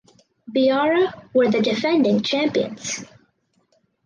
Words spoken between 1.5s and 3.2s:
the defending champions.